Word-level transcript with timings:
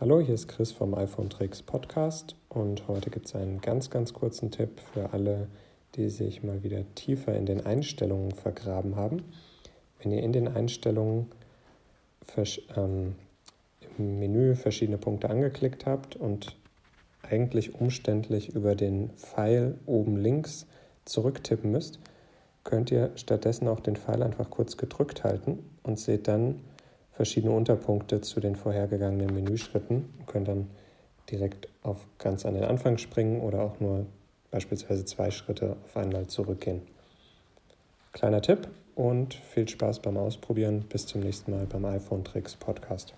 Hallo, 0.00 0.20
hier 0.20 0.36
ist 0.36 0.46
Chris 0.46 0.70
vom 0.70 0.94
iPhone 0.94 1.28
Tricks 1.28 1.60
Podcast 1.60 2.36
und 2.48 2.86
heute 2.86 3.10
gibt 3.10 3.26
es 3.26 3.34
einen 3.34 3.60
ganz, 3.60 3.90
ganz 3.90 4.12
kurzen 4.12 4.52
Tipp 4.52 4.78
für 4.92 5.12
alle, 5.12 5.48
die 5.96 6.08
sich 6.08 6.44
mal 6.44 6.62
wieder 6.62 6.84
tiefer 6.94 7.34
in 7.34 7.46
den 7.46 7.66
Einstellungen 7.66 8.30
vergraben 8.30 8.94
haben. 8.94 9.24
Wenn 9.98 10.12
ihr 10.12 10.22
in 10.22 10.32
den 10.32 10.46
Einstellungen 10.46 11.26
ähm, 12.76 13.16
im 13.98 14.20
Menü 14.20 14.54
verschiedene 14.54 14.98
Punkte 14.98 15.30
angeklickt 15.30 15.84
habt 15.84 16.14
und 16.14 16.54
eigentlich 17.28 17.74
umständlich 17.74 18.54
über 18.54 18.76
den 18.76 19.10
Pfeil 19.16 19.80
oben 19.84 20.16
links 20.16 20.68
zurücktippen 21.06 21.72
müsst, 21.72 21.98
könnt 22.62 22.92
ihr 22.92 23.10
stattdessen 23.16 23.66
auch 23.66 23.80
den 23.80 23.96
Pfeil 23.96 24.22
einfach 24.22 24.48
kurz 24.48 24.76
gedrückt 24.76 25.24
halten 25.24 25.58
und 25.82 25.98
seht 25.98 26.28
dann, 26.28 26.60
verschiedene 27.18 27.52
Unterpunkte 27.52 28.20
zu 28.20 28.38
den 28.38 28.54
vorhergegangenen 28.54 29.34
Menüschritten 29.34 30.08
und 30.20 30.26
können 30.28 30.44
dann 30.44 30.70
direkt 31.28 31.68
auf 31.82 32.06
ganz 32.18 32.46
an 32.46 32.54
den 32.54 32.62
Anfang 32.62 32.96
springen 32.96 33.40
oder 33.40 33.60
auch 33.60 33.80
nur 33.80 34.06
beispielsweise 34.52 35.04
zwei 35.04 35.32
Schritte 35.32 35.76
auf 35.84 35.96
einmal 35.96 36.28
zurückgehen. 36.28 36.82
Kleiner 38.12 38.40
Tipp 38.40 38.68
und 38.94 39.34
viel 39.34 39.68
Spaß 39.68 39.98
beim 39.98 40.16
Ausprobieren. 40.16 40.84
Bis 40.88 41.06
zum 41.06 41.22
nächsten 41.22 41.50
Mal 41.50 41.66
beim 41.66 41.86
iPhone 41.86 42.22
Tricks 42.22 42.54
Podcast. 42.54 43.14